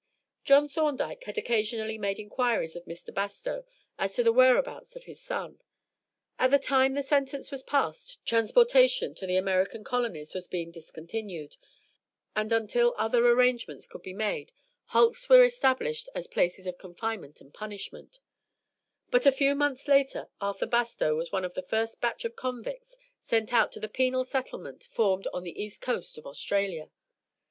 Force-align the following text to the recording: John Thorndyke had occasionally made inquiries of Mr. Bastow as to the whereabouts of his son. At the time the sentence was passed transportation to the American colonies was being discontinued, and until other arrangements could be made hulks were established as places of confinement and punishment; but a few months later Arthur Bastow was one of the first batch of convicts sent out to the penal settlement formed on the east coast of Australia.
John 0.43 0.67
Thorndyke 0.67 1.25
had 1.25 1.37
occasionally 1.37 1.95
made 1.99 2.17
inquiries 2.17 2.75
of 2.75 2.85
Mr. 2.85 3.13
Bastow 3.13 3.65
as 3.99 4.15
to 4.15 4.23
the 4.23 4.31
whereabouts 4.33 4.95
of 4.95 5.03
his 5.03 5.21
son. 5.21 5.61
At 6.39 6.49
the 6.49 6.57
time 6.57 6.95
the 6.95 7.03
sentence 7.03 7.51
was 7.51 7.61
passed 7.61 8.17
transportation 8.25 9.13
to 9.13 9.27
the 9.27 9.35
American 9.35 9.83
colonies 9.83 10.33
was 10.33 10.47
being 10.47 10.71
discontinued, 10.71 11.55
and 12.35 12.51
until 12.51 12.95
other 12.97 13.23
arrangements 13.27 13.85
could 13.85 14.01
be 14.01 14.15
made 14.15 14.51
hulks 14.85 15.29
were 15.29 15.43
established 15.43 16.09
as 16.15 16.25
places 16.25 16.65
of 16.65 16.79
confinement 16.79 17.39
and 17.39 17.53
punishment; 17.53 18.17
but 19.11 19.27
a 19.27 19.31
few 19.31 19.53
months 19.53 19.87
later 19.87 20.29
Arthur 20.41 20.65
Bastow 20.65 21.15
was 21.15 21.31
one 21.31 21.45
of 21.45 21.53
the 21.53 21.61
first 21.61 22.01
batch 22.01 22.25
of 22.25 22.35
convicts 22.35 22.97
sent 23.21 23.53
out 23.53 23.71
to 23.73 23.79
the 23.79 23.87
penal 23.87 24.25
settlement 24.25 24.83
formed 24.83 25.27
on 25.31 25.43
the 25.43 25.61
east 25.63 25.79
coast 25.79 26.17
of 26.17 26.25
Australia. 26.25 26.89